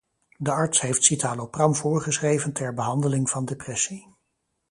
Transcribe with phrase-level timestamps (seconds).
[0.37, 4.15] De arts heeft citalopram voorgeschreven ter behandeling van depressie.